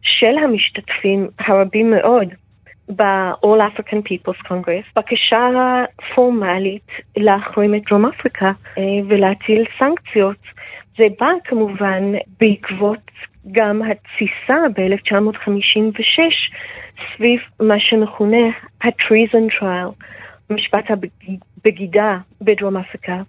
של 0.01 0.37
המשתתפים 0.43 1.27
הרבים 1.39 1.91
מאוד 1.91 2.27
ב-All 2.95 3.59
African 3.71 4.01
People's 4.09 4.47
Congress, 4.47 4.85
בקשה 4.95 5.49
פורמלית 6.15 6.87
להחרים 7.17 7.75
את 7.75 7.81
דרום 7.89 8.05
אפריקה 8.05 8.51
אה, 8.77 8.83
ולהטיל 9.07 9.63
סנקציות. 9.79 10.37
זה 10.97 11.03
בא 11.19 11.27
כמובן 11.43 12.03
בעקבות 12.39 13.11
גם 13.51 13.81
התסיסה 13.81 14.55
ב-1956 14.75 16.19
סביב 17.15 17.39
מה 17.59 17.79
שמכונה 17.79 18.47
ה-treason 18.83 19.61
trial, 19.61 20.03
משפט 20.49 20.85
הבגידה 20.89 22.17
בדרום 22.41 22.77
אפריקה, 22.77 23.21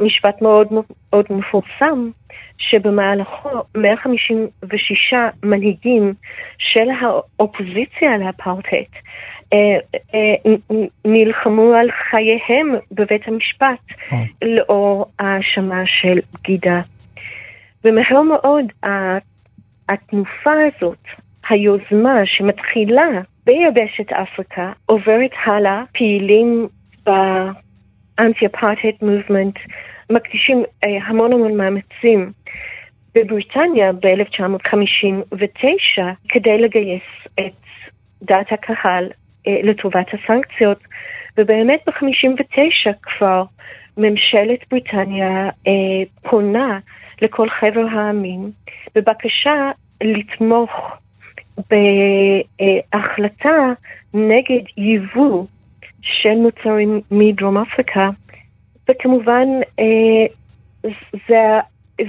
משפט 0.00 0.42
מאוד 0.42 0.68
מאוד 0.72 1.24
מפורסם 1.30 2.10
שבמהלכו 2.58 3.48
156 3.76 5.14
מנהיגים 5.42 6.14
של 6.58 6.88
האופוזיציה 7.00 8.18
לאפרטהייד 8.18 8.86
אה, 9.52 9.58
אה, 10.14 10.52
נלחמו 11.04 11.74
על 11.74 11.88
חייהם 12.10 12.74
בבית 12.92 13.28
המשפט 13.28 13.78
oh. 14.10 14.14
לאור 14.42 15.06
האשמה 15.18 15.82
של 15.86 16.18
בגידה. 16.34 16.80
ומהר 17.84 18.22
מאוד 18.22 18.64
התנופה 19.88 20.52
הזאת, 20.76 21.04
היוזמה 21.48 22.20
שמתחילה 22.24 23.06
ביבשת 23.46 24.12
אפריקה, 24.12 24.72
עוברת 24.86 25.30
הלאה, 25.46 25.82
פעילים 25.92 26.68
באנטי-אפרטהייד 28.18 28.94
מובמנט, 29.02 29.58
מקדישים 30.10 30.62
אה, 30.84 30.98
המון 31.06 31.32
המון 31.32 31.56
מאמצים 31.56 32.32
בבריטניה 33.14 33.92
ב-1959 33.92 36.02
כדי 36.28 36.58
לגייס 36.58 37.02
את 37.40 37.52
דעת 38.22 38.52
הקהל 38.52 39.10
אה, 39.46 39.60
לטובת 39.62 40.06
הסנקציות, 40.12 40.78
ובאמת 41.38 41.80
ב-59 41.86 42.92
כבר 43.02 43.44
ממשלת 43.96 44.58
בריטניה 44.70 45.48
אה, 45.66 46.02
פונה 46.22 46.78
לכל 47.22 47.48
חבר 47.50 47.86
העמים 47.92 48.50
בבקשה 48.94 49.70
לתמוך 50.02 50.70
בהחלטה 52.92 53.72
נגד 54.14 54.62
ייבוא 54.76 55.46
של 56.04 56.34
מוצרים 56.34 57.00
מדרום 57.10 57.58
אפריקה, 57.58 58.10
וכמובן 58.90 59.46
אה, 59.78 60.26
זה 61.28 61.58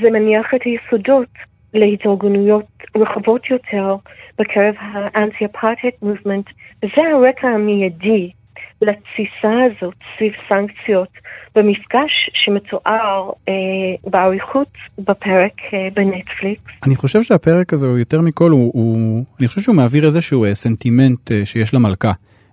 זה 0.01 0.09
מניח 0.11 0.45
את 0.55 0.61
היסודות 0.65 1.29
להתארגנויות 1.73 2.65
רחבות 2.95 3.49
יותר 3.49 3.95
בקרב 4.39 4.73
האנטי-אפרטהייד 4.79 5.93
מובמנט, 6.01 6.45
וזה 6.83 7.01
הרקע 7.13 7.47
המיידי 7.47 8.31
לתסיסה 8.81 9.53
הזאת 9.65 9.93
סביב 10.17 10.33
סנקציות 10.49 11.09
במפגש 11.55 12.29
שמתואר 12.33 13.29
אה, 13.49 13.53
באריכות 14.11 14.67
בפרק 14.97 15.53
אה, 15.73 15.87
בנטפליקס. 15.93 16.71
אני 16.87 16.95
חושב 16.95 17.23
שהפרק 17.23 17.73
הזה 17.73 17.87
הוא 17.87 17.97
יותר 17.97 18.21
מכל, 18.21 18.51
הוא, 18.51 18.71
הוא, 18.73 19.23
אני 19.39 19.47
חושב 19.47 19.61
שהוא 19.61 19.75
מעביר 19.75 20.05
איזשהו 20.05 20.45
אה, 20.45 20.55
סנטימנט 20.55 21.31
אה, 21.31 21.45
שיש 21.45 21.73
למלכה. 21.73 22.11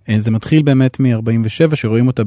אה, 0.08 0.18
זה 0.18 0.30
מתחיל 0.30 0.62
באמת 0.62 1.00
מ-47 1.00 1.76
שרואים 1.76 2.06
אותה 2.06 2.22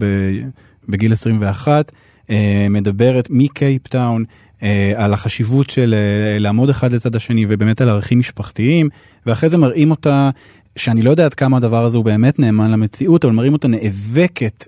בגיל 0.90 1.14
21, 1.14 1.92
אה, 2.30 2.68
מדברת 2.70 3.28
מקייפטאון. 3.30 4.24
אה, 4.64 4.94
על 4.96 5.14
החשיבות 5.14 5.70
של 5.70 5.96
לעמוד 6.40 6.70
אחד 6.70 6.94
לצד 6.94 7.16
השני 7.16 7.46
ובאמת 7.50 7.82
על 7.82 7.90
ערכים 7.90 8.20
משפחתיים, 8.20 8.90
ואחרי 9.26 9.50
זה 9.50 9.58
מראים 9.58 9.92
אותה 9.92 10.30
שאני 10.76 11.02
לא 11.02 11.10
יודע 11.10 11.26
עד 11.26 11.34
כמה 11.34 11.58
הדבר 11.58 11.86
הזה 11.86 11.98
הוא 11.98 12.06
באמת 12.06 12.40
נאמן 12.40 12.72
למציאות, 12.72 13.26
אבל 13.26 13.34
מראים 13.34 13.54
אותה 13.54 13.68
נאבקת 13.68 14.66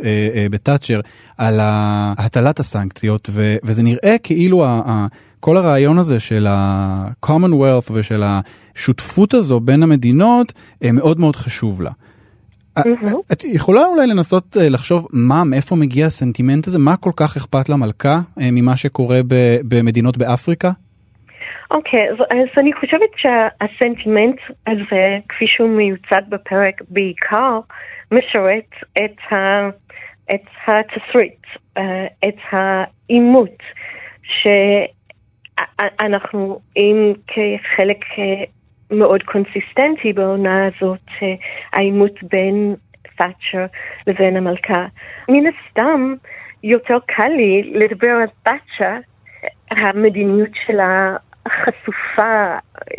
בתאצ'ר 0.51 0.99
על 1.37 1.59
הטלת 1.61 2.59
הסנקציות, 2.59 3.29
וזה 3.63 3.83
נראה 3.83 4.15
כאילו 4.23 4.65
ה, 4.65 5.07
כל 5.39 5.57
הרעיון 5.57 5.99
הזה 5.99 6.19
של 6.19 6.47
ה-commonwealth 6.49 7.91
ושל 7.91 8.23
השותפות 8.25 9.33
הזו 9.33 9.59
בין 9.59 9.83
המדינות 9.83 10.53
מאוד 10.93 11.19
מאוד 11.19 11.35
חשוב 11.35 11.81
לה. 11.81 11.91
את 13.31 13.43
יכולה 13.43 13.85
אולי 13.85 14.07
לנסות 14.07 14.57
לחשוב 14.59 15.07
מה, 15.13 15.43
מאיפה 15.43 15.75
מגיע 15.75 16.05
הסנטימנט 16.05 16.67
הזה? 16.67 16.79
מה 16.79 16.97
כל 16.97 17.11
כך 17.15 17.37
אכפת 17.37 17.69
למלכה 17.69 18.19
ממה 18.37 18.77
שקורה 18.77 19.19
במדינות 19.67 20.17
באפריקה? 20.17 20.71
אוקיי, 21.71 21.99
okay, 21.99 22.23
אז 22.29 22.47
אני 22.57 22.73
חושבת 22.73 23.09
שהסנטימנט 23.17 24.35
הזה, 24.67 25.17
כפי 25.29 25.45
שהוא 25.47 25.69
מיוצג 25.69 26.21
בפרק, 26.29 26.81
בעיקר 26.89 27.59
משרת 28.11 28.69
את, 28.97 29.33
ה, 29.33 29.35
את 30.35 30.45
התסריט, 30.67 31.45
את 32.27 32.37
העימות, 32.51 33.57
שאנחנו 35.57 36.59
רואים 36.75 37.13
כחלק 37.27 37.99
מאוד 38.91 39.23
קונסיסטנטי 39.23 40.13
בעונה 40.13 40.65
הזאת, 40.65 41.07
העימות 41.73 42.23
בין 42.23 42.75
תאצ'ר 43.17 43.65
לבין 44.07 44.37
המלכה. 44.37 44.85
מן 45.29 45.43
הסתם, 45.47 46.13
יותר 46.63 46.97
קל 47.05 47.27
לי 47.27 47.71
לדבר 47.73 48.11
על 48.11 48.27
תאצ'ר, 48.43 48.95
המדיניות 49.71 50.49
שלה 50.65 51.15
חשופה 51.47 52.55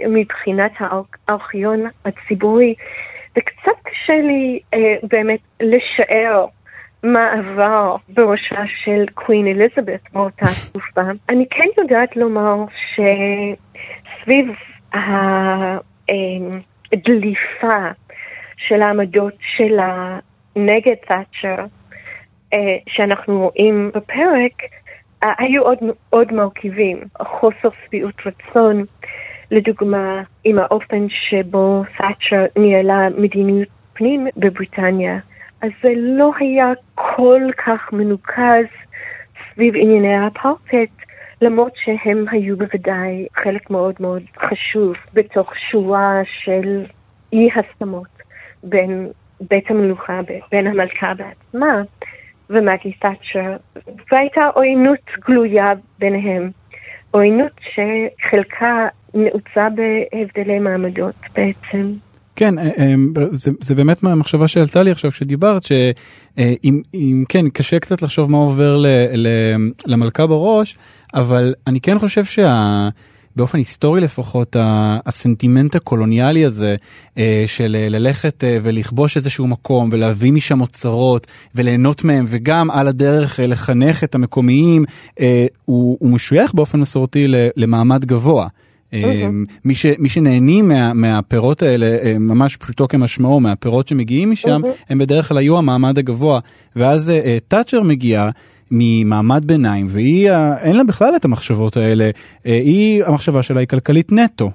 מבחינת 0.09 0.73
הארכיון 0.79 1.85
הציבורי, 2.05 2.75
וקצת 3.39 3.83
קשה 3.83 4.15
לי 4.15 4.61
אה, 4.75 4.97
באמת 5.03 5.41
לשער 5.61 6.47
מה 7.03 7.33
עבר 7.33 7.97
בראשה 8.09 8.63
של 8.67 9.05
קווין 9.15 9.47
אליזבת 9.47 10.01
באותה 10.13 10.47
תקופה. 10.71 11.01
אני 11.29 11.47
כן 11.51 11.69
יודעת 11.83 12.17
לומר 12.17 12.65
שסביב 12.95 14.47
הדליפה 16.93 17.89
של 18.57 18.83
העמדות 18.83 19.35
שלה 19.57 20.19
נגד 20.57 20.95
תאצ'ר, 20.95 21.65
אה, 22.53 22.77
שאנחנו 22.89 23.39
רואים 23.41 23.91
בפרק, 23.95 24.53
היו 25.23 25.63
עוד, 25.63 25.79
עוד 26.11 26.33
מרכיבים, 26.33 26.99
חוסר 27.23 27.69
שביעות 27.85 28.15
רצון, 28.27 28.85
לדוגמה, 29.51 30.23
עם 30.45 30.59
האופן 30.59 31.07
שבו 31.09 31.83
תאצ'ר 31.97 32.45
ניהלה 32.57 33.09
מדיניות 33.19 33.69
פנים 33.93 34.27
בבריטניה, 34.37 35.19
אז 35.63 35.71
זה 35.83 35.89
לא 35.97 36.31
היה 36.41 36.67
כל 36.95 37.43
כך 37.67 37.93
מנוקז 37.93 38.67
סביב 39.53 39.75
ענייני 39.77 40.15
האפרטהייד, 40.15 40.89
למרות 41.43 41.73
שהם 41.85 42.25
היו 42.31 42.57
בוודאי 42.57 43.27
חלק 43.37 43.71
מאוד 43.71 43.95
מאוד 44.01 44.23
חשוב 44.39 44.95
בתוך 45.13 45.53
שורה 45.71 46.21
של 46.45 46.85
אי 47.33 47.49
הסכמות 47.57 48.09
בין 48.63 49.09
בית 49.41 49.71
המלוכה, 49.71 50.21
בין 50.51 50.67
המלכה 50.67 51.13
בעצמה. 51.15 51.83
ומגי 52.51 52.93
תאצ'ר, 52.93 53.57
והייתה 54.13 54.47
עוינות 54.55 54.99
גלויה 55.29 55.67
ביניהם. 55.99 56.51
עוינות 57.11 57.53
שחלקה 57.61 58.87
נעוצה 59.15 59.69
בהבדלי 59.71 60.59
מעמדות 60.59 61.15
בעצם. 61.35 61.93
כן, 62.37 62.59
אה, 62.59 62.65
אה, 62.65 62.95
זה, 63.31 63.51
זה 63.61 63.75
באמת 63.75 64.03
מהמחשבה 64.03 64.49
שעלתה 64.49 64.83
לי 64.83 64.91
עכשיו 64.91 65.11
כשדיברת, 65.11 65.63
שאם 65.63 66.83
אם, 66.95 67.25
כן, 67.29 67.49
קשה 67.49 67.79
קצת 67.79 68.03
לחשוב 68.03 68.31
מה 68.31 68.39
עובר 68.39 68.77
ל, 68.77 68.87
ל, 69.15 69.29
למלכה 69.87 70.27
בראש, 70.27 70.79
אבל 71.15 71.55
אני 71.67 71.81
כן 71.81 71.99
חושב 71.99 72.25
שה... 72.25 72.89
באופן 73.39 73.59
היסטורי 73.59 74.01
לפחות, 74.01 74.57
הסנטימנט 75.07 75.77
הקולוניאלי 75.77 76.45
הזה 76.45 76.77
אה, 77.19 77.45
של 77.47 77.77
אה, 77.81 77.89
ללכת 77.89 78.45
אה, 78.45 78.59
ולכבוש 78.63 79.17
איזשהו 79.17 79.47
מקום 79.47 79.89
ולהביא 79.93 80.33
משם 80.33 80.61
אוצרות 80.61 81.27
וליהנות 81.55 82.05
מהם 82.05 82.25
וגם 82.29 82.71
על 82.71 82.89
הדרך 82.89 83.41
לחנך 83.43 84.05
את 84.05 84.15
המקומיים, 84.15 84.85
הוא, 85.65 85.97
הוא 86.01 86.11
משוייך 86.11 86.55
באופן 86.55 86.81
מסורתי 86.81 87.27
למעמד 87.57 88.05
גבוה. 88.05 88.47
מי, 89.65 89.75
ש, 89.75 89.87
מי 89.99 90.09
שנהנים 90.09 90.69
מה, 90.69 90.93
מהפירות 90.93 91.63
האלה, 91.63 92.19
ממש 92.19 92.57
פשוטו 92.57 92.89
כמשמעו, 92.89 93.41
מהפירות 93.41 93.89
שמגיעים 93.89 94.31
משם, 94.31 94.61
הם 94.89 94.99
בדרך 94.99 95.29
כלל 95.29 95.39
היו 95.39 95.59
המעמד 95.59 95.99
הגבוה. 95.99 96.41
ואז 96.77 97.13
תאצ'ר 97.49 97.83
מגיע, 97.83 98.31
ממעמד 98.71 99.45
ביניים, 99.45 99.87
והיא, 99.89 100.31
אין 100.65 100.77
לה 100.77 100.85
בכלל 100.85 101.17
את 101.17 101.25
המחשבות 101.25 101.77
האלה, 101.77 102.05
אה, 102.47 102.53
היא, 102.53 103.05
המחשבה 103.05 103.43
שלה 103.43 103.61
היא 103.61 103.69
כלכלית 103.69 104.13
נטו. 104.13 104.51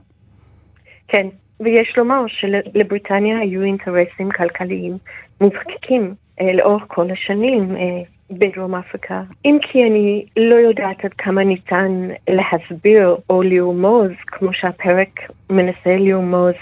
כן, 1.08 1.28
ויש 1.60 1.94
לומר 1.98 2.26
שלבריטניה 2.28 3.40
היו 3.40 3.64
אינטרסים 3.64 4.30
כלכליים 4.38 4.98
מובהקים 5.42 6.14
אה, 6.42 6.54
לאורך 6.54 6.84
כל 6.88 7.08
השנים. 7.12 7.76
אה, 7.76 8.04
בדרום 8.32 8.76
אפריקה. 8.76 9.22
אם 9.46 9.58
כי 9.62 9.84
אני 9.84 10.26
לא 10.38 10.56
יודעת 10.56 11.06
עד 11.06 11.14
כמה 11.18 11.44
ניתן 11.44 12.08
להסביר 12.30 13.18
או 13.30 13.44
לרמוז, 13.44 14.12
כמו 14.28 14.54
שהפרק 14.54 15.20
מנסה 15.50 15.98
לרמוז, 15.98 16.54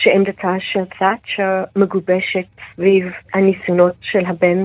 שעמדתה 0.00 0.54
של 0.60 0.84
תאצ'ר 0.98 1.64
מגובשת 1.76 2.46
סביב 2.74 3.04
הניסיונות 3.34 3.94
של 4.00 4.26
הבן 4.26 4.58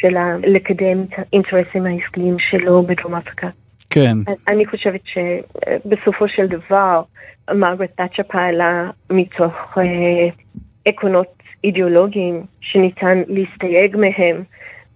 שלה 0.00 0.36
לקדם 0.42 1.02
את 1.02 1.18
האינטרסים 1.18 1.86
העסקיים 1.86 2.36
שלו 2.38 2.82
בדרום 2.82 3.14
אפריקה. 3.14 3.48
כן. 3.90 4.16
אני 4.48 4.66
חושבת 4.66 5.00
שבסופו 5.04 6.28
של 6.28 6.46
דבר 6.46 7.02
מרגרט 7.54 7.90
תאצ'ר 7.96 8.22
פעלה 8.22 8.90
מתוך 9.10 9.78
אה, 9.78 9.82
עקרונות 10.84 11.42
אידיאולוגיים 11.64 12.42
שניתן 12.60 13.22
להסתייג 13.28 13.96
מהם 13.96 14.42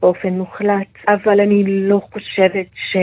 באופן 0.01 0.29
מוחלט, 0.29 0.87
אבל 1.09 1.41
אני 1.41 1.65
לא 1.67 2.01
חושבת 2.13 2.67
ש... 2.75 2.97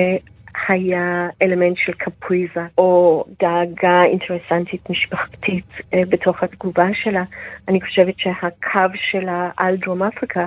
היה 0.67 1.27
אלמנט 1.41 1.77
של 1.77 1.93
קפריזה 1.93 2.65
או 2.77 3.23
דאגה 3.39 4.03
אינטרסנטית 4.03 4.89
משפחתית 4.89 5.65
אה, 5.93 6.01
בתוך 6.09 6.43
התגובה 6.43 6.87
שלה. 6.93 7.23
אני 7.67 7.81
חושבת 7.81 8.13
שהקו 8.17 8.97
שלה 9.11 9.49
על 9.57 9.77
דרום 9.77 10.03
אפריקה 10.03 10.45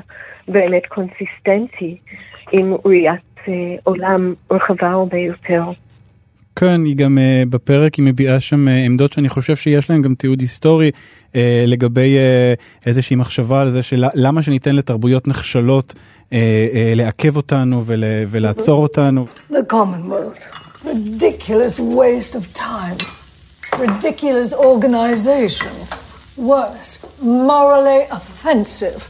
באמת 0.48 0.86
קונסיסטנטי 0.86 1.96
עם 2.52 2.74
ראיית 2.84 3.20
אה, 3.48 3.52
עולם 3.84 4.34
רחבה 4.50 4.88
הרבה 4.88 5.18
יותר. 5.18 5.62
כן, 6.58 6.84
היא 6.84 6.96
גם 6.96 7.18
uh, 7.18 7.50
בפרק 7.50 7.94
היא 7.94 8.04
מביעה 8.04 8.40
שם 8.40 8.68
uh, 8.68 8.70
עמדות 8.70 9.12
שאני 9.12 9.28
חושב 9.28 9.56
שיש 9.56 9.90
להן 9.90 10.02
גם 10.02 10.14
תיעוד 10.14 10.40
היסטורי 10.40 10.90
uh, 11.32 11.36
לגבי 11.66 12.16
uh, 12.16 12.86
איזושהי 12.86 13.16
מחשבה 13.16 13.60
על 13.60 13.70
זה 13.70 13.82
שלמה 13.82 14.42
שניתן 14.42 14.76
לתרבויות 14.76 15.28
נחשלות 15.28 15.92
uh, 15.92 16.28
uh, 16.30 16.32
לעכב 16.96 17.36
אותנו 17.36 17.82
ול, 17.86 18.04
ולעצור 18.28 18.82
אותנו. 18.82 19.26
The 19.50 19.54
Commonwealth, 19.72 20.84
ridiculous 20.84 21.78
waste 21.78 22.34
of 22.34 22.54
time, 22.54 22.98
ridiculous 23.78 24.52
organization, 24.54 25.74
worse, 26.38 26.92
morally 27.22 28.02
offensive. 28.10 29.00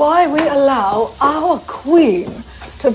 Why 0.00 0.26
we 0.26 0.42
allow 0.58 1.10
our 1.20 1.58
queen 1.82 2.28
to 2.82 2.88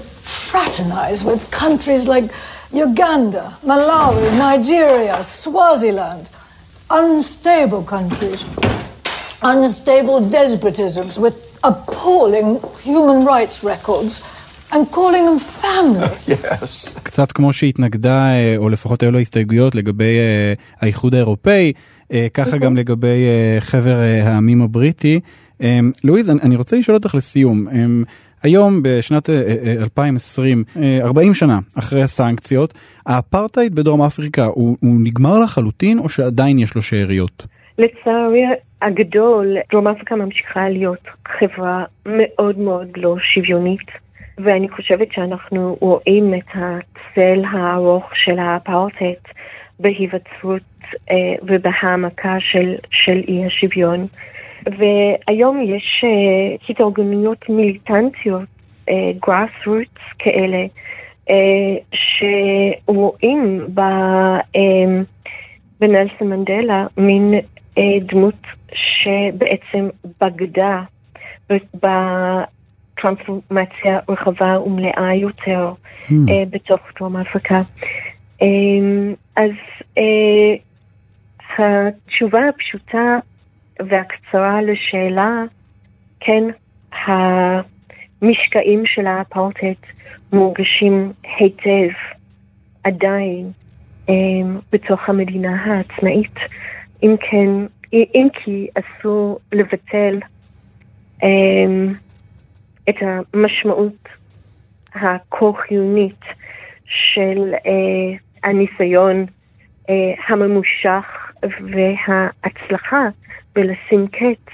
fraternize 0.50 1.24
with 1.24 1.42
countries 1.52 2.08
like 2.08 2.26
Uganda, 2.72 3.58
Malawi, 3.66 4.38
Nigeria, 4.38 5.22
Swaziland. 5.22 6.30
Unstable 6.90 7.84
countries. 7.84 8.44
Unstable 9.42 10.20
despotisms 10.22 11.18
with 11.20 11.60
appalling 11.64 12.60
human 12.84 13.26
rights 13.26 13.64
records. 13.64 14.22
and 14.72 14.92
calling 14.92 15.26
them 15.26 15.40
family. 15.40 16.10
yes. 16.28 17.00
קצת 17.04 17.32
כמו 17.32 17.54
שהתנגדה, 17.54 18.30
או 18.58 18.70
לפחות 18.70 19.04
היו 19.04 19.12
לו 19.12 19.20
הסתייגויות 19.20 19.76
לגבי 19.76 20.18
האיחוד 20.82 21.16
האירופאי, 21.16 21.74
ככה 22.34 22.58
גם 22.58 22.78
לגבי 22.78 23.26
חבר 23.60 23.96
העמים 24.24 24.62
הבריטי. 24.62 25.20
לואיז, 26.04 26.30
אני 26.30 26.56
רוצה 26.56 26.76
לשאול 26.76 26.98
אותך 26.98 27.16
לסיום. 27.16 27.68
היום 28.44 28.84
בשנת 28.84 29.30
2020, 29.82 30.64
אה, 30.82 31.00
40 31.02 31.30
אה, 31.30 31.36
שנה 31.36 31.60
אחרי 31.80 32.02
הסנקציות, 32.02 32.74
האפרטהייד 33.06 33.76
בדרום 33.76 34.02
אפריקה 34.02 34.46
הוא, 34.46 34.78
הוא 34.82 34.96
נגמר 35.04 35.40
לחלוטין 35.40 36.00
או 36.00 36.10
שעדיין 36.10 36.60
יש 36.60 36.76
לו 36.76 36.82
שאריות? 36.82 37.48
לצערי 37.78 38.44
הגדול, 38.82 39.58
דרום 39.72 39.88
אפריקה 39.88 40.16
ממשיכה 40.16 40.70
להיות 40.70 41.08
חברה 41.28 41.84
מאוד 42.06 42.58
מאוד 42.58 42.88
לא 42.96 43.16
שוויונית, 43.20 43.92
ואני 44.38 44.70
חושבת 44.70 45.08
שאנחנו 45.12 45.78
רואים 45.82 46.34
את 46.34 46.50
הצל 46.54 47.42
הארוך 47.52 48.06
של 48.14 48.40
האפרטהייד 48.40 49.16
בהיווצרות 49.80 50.62
אה, 51.12 51.16
ובהעמקה 51.44 52.38
של, 52.40 52.76
של 52.92 53.22
אי 53.28 53.46
השוויון. 53.46 54.08
והיום 54.78 55.62
יש 55.62 56.04
uh, 56.04 56.66
התארגנויות 56.70 57.50
מיליטנטיות, 57.50 58.44
uh, 58.90 58.92
grassroots 59.26 60.16
כאלה, 60.20 60.66
שרואים 61.92 63.68
בנלסון 65.80 66.30
מנדלה 66.30 66.86
מין 66.98 67.34
דמות 68.02 68.48
שבעצם 68.74 69.90
בגדה 70.22 70.82
בטרנספורמציה 72.94 74.00
רחבה 74.10 74.60
ומלאה 74.60 75.16
יותר 75.16 75.72
mm. 76.08 76.12
בתוך 76.50 76.80
דרום 77.00 77.18
אפריקה. 77.18 77.62
אז 79.36 79.52
התשובה 81.58 82.40
הפשוטה 82.50 83.20
והקצרה 83.80 84.62
לשאלה, 84.62 85.44
כן, 86.20 86.44
המשקעים 87.06 88.86
של 88.86 89.08
האפרטהייד 89.08 89.78
מורגשים 90.34 91.12
היטב 91.40 91.90
עדיין 92.84 93.52
um, 94.08 94.12
בתוך 94.72 95.10
המדינה 95.10 95.64
העצמאית. 95.66 96.36
אם 97.04 97.16
כן, 97.20 97.50
אם 97.94 98.28
כי 98.34 98.68
אסור 98.74 99.40
לבטל 99.52 100.20
um, 101.22 101.26
את 102.90 102.96
המשמעות 103.02 104.08
הכה 104.96 105.46
חיונית 105.68 106.22
של 106.86 107.54
uh, 107.54 108.20
הניסיון 108.44 109.26
uh, 109.82 109.92
הממושך 110.28 111.32
וההצלחה 111.44 113.08
בלשים 113.58 114.08
קץ 114.08 114.54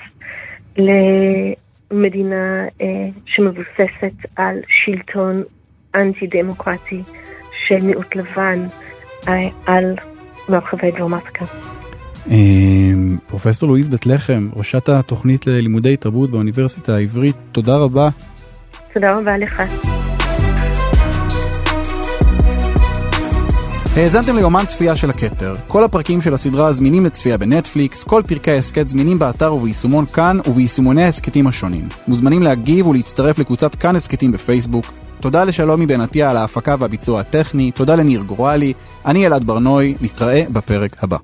למדינה 0.77 2.65
אה, 2.81 2.87
שמבוססת 3.25 4.29
על 4.35 4.55
שלטון 4.67 5.43
אנטי 5.95 6.27
דמוקרטי 6.27 7.01
של 7.67 7.85
מיעוט 7.85 8.15
לבן 8.15 8.67
אה, 9.27 9.33
על 9.65 9.95
מרחבי 10.49 10.91
דרום 10.91 11.13
אפריקה. 11.13 11.45
אה, 12.31 12.35
פרופסור 13.27 13.69
לואיז 13.69 13.89
בית 13.89 14.05
לחם, 14.05 14.49
ראשת 14.55 14.89
התוכנית 14.89 15.47
ללימודי 15.47 15.97
תרבות 15.97 16.29
באוניברסיטה 16.31 16.95
העברית, 16.95 17.35
תודה 17.51 17.77
רבה. 17.77 18.09
תודה 18.93 19.17
רבה 19.17 19.37
לך. 19.37 19.61
האזנתם 23.95 24.35
ליומן 24.35 24.65
צפייה 24.65 24.95
של 24.95 25.09
הכתר. 25.09 25.55
כל 25.67 25.83
הפרקים 25.83 26.21
של 26.21 26.33
הסדרה 26.33 26.71
זמינים 26.71 27.05
לצפייה 27.05 27.37
בנטפליקס, 27.37 28.03
כל 28.03 28.21
פרקי 28.27 28.51
ההסכת 28.51 28.87
זמינים 28.87 29.19
באתר 29.19 29.53
וביישומון 29.53 30.05
כאן 30.05 30.37
וביישומוני 30.47 31.03
ההסכתים 31.03 31.47
השונים. 31.47 31.87
מוזמנים 32.07 32.43
להגיב 32.43 32.87
ולהצטרף 32.87 33.39
לקבוצת 33.39 33.75
כאן 33.75 33.95
הסכתים 33.95 34.31
בפייסבוק. 34.31 34.85
תודה 35.21 35.43
לשלומי 35.43 35.85
בן 35.85 36.01
עטיה 36.01 36.29
על 36.29 36.37
ההפקה 36.37 36.75
והביצוע 36.79 37.19
הטכני, 37.19 37.71
תודה 37.71 37.95
לניר 37.95 38.21
גורלי, 38.21 38.73
אני 39.05 39.27
אלעד 39.27 39.43
ברנוי, 39.43 39.95
נתראה 40.01 40.43
בפרק 40.49 41.03
הבא. 41.03 41.17